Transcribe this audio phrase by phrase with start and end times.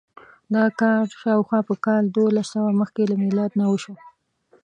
[0.55, 3.95] دا کار شاوخوا په کال دوولسسوه مخکې له میلاد نه وشو.